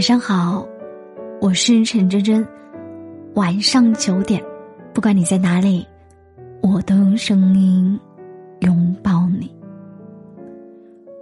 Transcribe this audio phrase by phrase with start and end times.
[0.00, 0.66] 晚上好，
[1.42, 2.42] 我是陈真真。
[3.34, 4.42] 晚上九点，
[4.94, 5.86] 不管你在哪里，
[6.62, 8.00] 我都用声音
[8.60, 9.54] 拥抱你。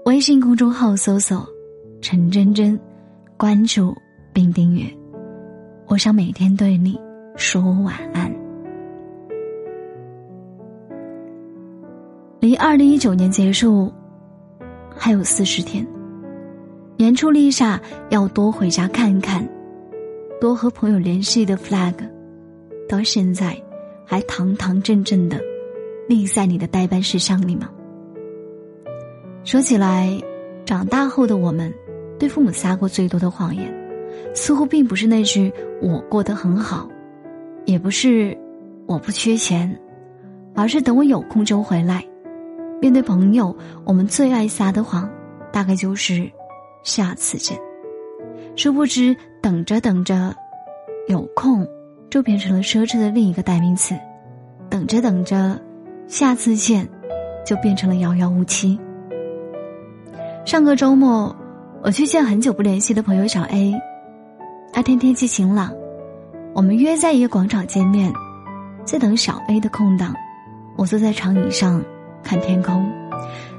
[0.05, 1.45] 微信公众号搜索
[2.01, 2.79] “陈真真”，
[3.37, 3.93] 关注
[4.33, 4.85] 并订阅。
[5.89, 6.97] 我想每天对你
[7.35, 8.33] 说晚安。
[12.39, 13.93] 离二零一九年结束
[14.95, 15.85] 还有四十天。
[16.99, 17.81] 年初立下
[18.11, 19.49] 要多回家看看，
[20.41, 21.95] 多和朋友联系的 flag，
[22.89, 23.57] 到现在
[24.05, 25.41] 还堂堂正正的
[26.09, 27.71] 立在你的代办事项里吗？
[29.45, 30.21] 说起来，
[30.65, 31.73] 长大后的我们，
[32.19, 33.73] 对父母撒过最多的谎言，
[34.35, 36.91] 似乎并不是那句“我过得很好”，
[37.65, 38.37] 也不是
[38.87, 39.73] “我不缺钱”，
[40.53, 42.05] 而是等我有空就回来。
[42.83, 45.09] 面对朋友，我们最爱撒的谎，
[45.53, 46.29] 大概就是。
[46.83, 47.59] 下次见。
[48.57, 50.35] 殊不知，等着等着，
[51.09, 51.67] 有空
[52.11, 53.95] 就变成了奢侈的另一个代名词；
[54.69, 55.61] 等着等着，
[56.07, 56.89] 下次见
[57.47, 58.79] 就变成了遥遥无期。
[60.45, 61.35] 上个周末，
[61.83, 63.75] 我去见很久不联系的朋友小 A。
[64.75, 65.73] 那天天气晴朗，
[66.53, 68.13] 我们约在一个广场见面。
[68.85, 70.15] 在等小 A 的空档，
[70.77, 71.83] 我坐在长椅上
[72.23, 72.91] 看天空，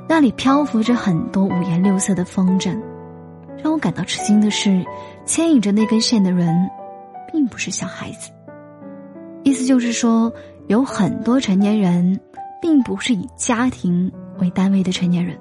[0.08, 2.76] 那里漂浮着很多五颜六色的风筝。
[3.64, 4.84] 让我感到吃惊的是，
[5.26, 6.70] 牵引着那根线的人，
[7.32, 8.32] 并不是小孩子。
[9.44, 10.32] 意思就是说，
[10.68, 12.20] 有很多成年人，
[12.62, 15.38] 并不是以家庭为单位的成年人，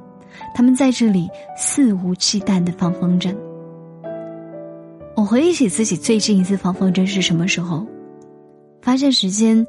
[0.55, 3.35] 他们在这里肆无忌惮的放风筝。
[5.17, 7.87] 我回忆起自己最近一次放风筝是什么时候，
[8.83, 9.67] 发现时间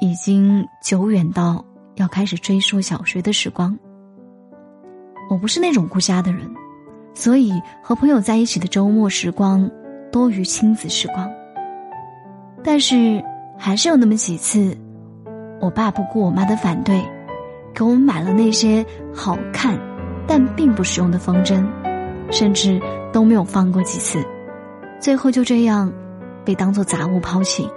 [0.00, 1.64] 已经久远到
[1.96, 3.76] 要开始追溯小学的时光。
[5.30, 6.50] 我不是那种顾家的人。
[7.12, 9.68] 所以，和朋友在一起的周末时光
[10.10, 11.30] 多于亲子时光。
[12.62, 13.22] 但是，
[13.58, 14.76] 还是有那么几次，
[15.60, 17.02] 我爸不顾我妈的反对，
[17.74, 18.84] 给我们买了那些
[19.14, 19.78] 好看
[20.26, 21.66] 但并不实用的风筝，
[22.30, 22.80] 甚至
[23.12, 24.24] 都没有放过几次，
[24.98, 25.92] 最后就这样
[26.44, 27.68] 被当做杂物抛弃。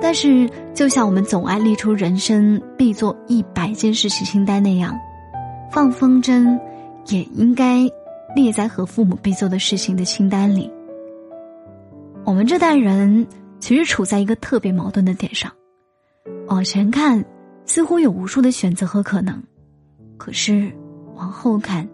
[0.00, 4.96] 但是，就像我们总爱列出人生必做一百件事情清单那样，
[5.70, 6.58] 放风筝。
[7.08, 7.90] 也应该
[8.34, 10.70] 列在和父母必做的事情的清单里。
[12.24, 13.26] 我们这代人
[13.58, 15.50] 其实处在一个特别矛盾的点上，
[16.46, 17.24] 往前看
[17.64, 19.42] 似乎有无数的选择和可能，
[20.16, 20.70] 可是
[21.14, 21.88] 往后看，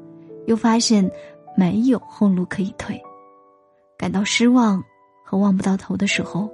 [0.47, 1.09] 又发现
[1.57, 3.01] 没有后路可以退。
[3.97, 4.83] 感到失望
[5.25, 6.51] 和望不到头的时候，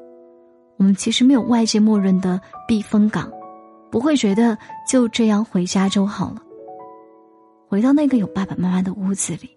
[0.77, 2.39] 我们其实没有外界默认的
[2.69, 3.33] 避风港，
[3.91, 4.57] 不会觉得
[4.87, 6.43] 就这样回家就好了。
[7.71, 9.49] 回到那个有爸爸妈妈的屋子里，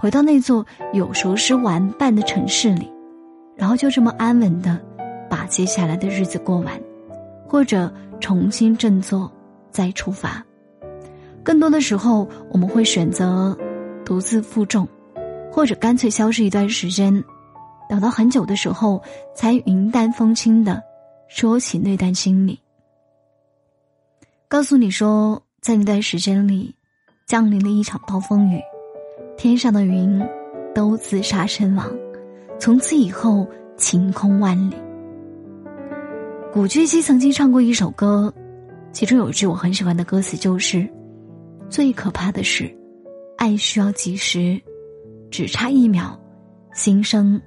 [0.00, 0.64] 回到那座
[0.94, 2.90] 有熟识玩伴的城市里，
[3.54, 4.80] 然后就这么安稳的
[5.28, 6.80] 把接下来的日子过完，
[7.46, 9.30] 或者重新振作
[9.70, 10.42] 再出发。
[11.42, 13.54] 更多的时候，我们会选择
[14.02, 14.88] 独自负重，
[15.52, 17.22] 或者干脆消失一段时间，
[17.86, 19.02] 等到很久的时候
[19.34, 20.82] 才云淡风轻的
[21.28, 22.58] 说起那段经历，
[24.48, 26.74] 告诉你说，在那段时间里。
[27.32, 28.60] 降临了一场暴风雨，
[29.38, 30.22] 天上的云
[30.74, 31.90] 都自杀身亡，
[32.60, 33.48] 从此以后
[33.78, 34.76] 晴空万里。
[36.52, 38.30] 古巨基曾经唱过一首歌，
[38.92, 40.86] 其中有一句我很喜欢的歌词，就是
[41.70, 42.70] “最可怕的是，
[43.38, 44.60] 爱需要及时，
[45.30, 46.14] 只差一秒，
[46.74, 47.40] 心声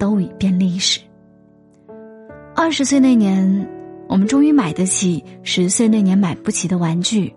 [0.00, 0.98] 都已变历史。”
[2.56, 3.70] 二十岁那年，
[4.08, 7.32] 我们终于买得起十岁那年买不起的玩具。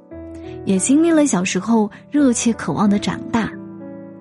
[0.69, 3.52] 也经历了小时候热切渴望的长大，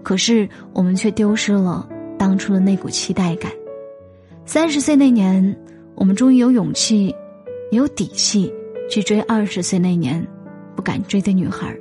[0.02, 1.86] 可是我们却丢失了
[2.18, 3.52] 当初的那股期待感。
[4.46, 5.54] 三十岁那年，
[5.94, 7.14] 我们终于有勇气，
[7.70, 8.50] 有底气
[8.88, 10.26] 去追二十岁那年
[10.74, 11.76] 不敢追的女孩，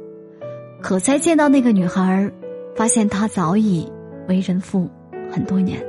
[0.81, 2.29] 可再见到那个女孩，
[2.75, 3.89] 发现她早已
[4.27, 4.89] 为人父
[5.31, 5.81] 很多年，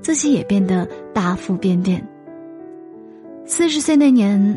[0.00, 2.00] 自己也变得大腹便便。
[3.44, 4.56] 四十岁那年，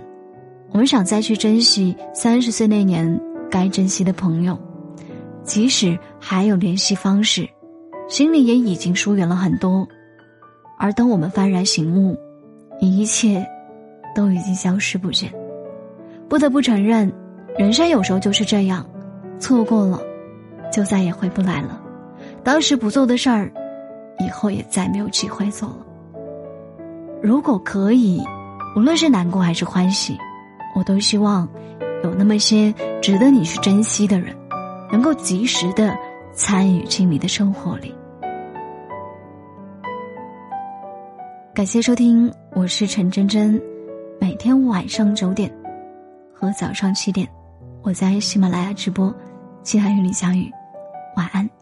[0.69, 3.19] 我们想再去珍惜三十岁那年。
[3.49, 4.57] 该珍惜的朋友，
[5.43, 7.47] 即使还有联系方式，
[8.09, 9.87] 心里也已经疏远了很多。
[10.77, 12.17] 而等我们幡然醒悟，
[12.79, 13.45] 一切
[14.15, 15.33] 都已经消失不见。
[16.29, 17.11] 不得不承认，
[17.57, 18.85] 人生有时候就是这样，
[19.39, 19.99] 错过了，
[20.71, 21.81] 就再也回不来了。
[22.43, 23.51] 当时不做的事儿，
[24.19, 25.85] 以后也再没有机会做了。
[27.21, 28.21] 如果可以，
[28.75, 30.17] 无论是难过还是欢喜，
[30.75, 31.47] 我都希望。
[32.03, 34.35] 有那么一些值得你去珍惜的人，
[34.91, 35.97] 能够及时的
[36.33, 37.93] 参与亲密的生活里。
[41.53, 43.59] 感谢收听，我是陈珍珍，
[44.21, 45.51] 每天晚上九点
[46.31, 47.27] 和早上七点，
[47.81, 49.13] 我在喜马拉雅直播，
[49.63, 50.51] 期待与你相遇。
[51.15, 51.56] 晚安。